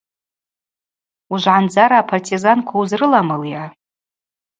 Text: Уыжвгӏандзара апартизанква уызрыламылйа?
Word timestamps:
Уыжвгӏандзара 1.31 1.95
апартизанква 2.01 2.75
уызрыламылйа? 2.81 3.63